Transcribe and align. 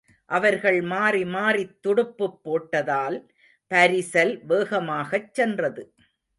அவர்கள் 0.29 0.81
மாறி 0.83 1.25
மாறித் 1.25 1.75
துடுப்புப் 1.81 2.39
போட்டதால் 2.43 3.17
பரிசல் 3.71 4.33
வேகமாகச் 4.45 5.33
சென்றது. 5.33 5.83